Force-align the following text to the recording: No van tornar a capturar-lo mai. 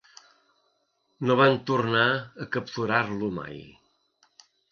No 1.31 1.35
van 1.41 1.59
tornar 1.71 2.07
a 2.17 2.47
capturar-lo 2.57 3.31
mai. 3.39 3.63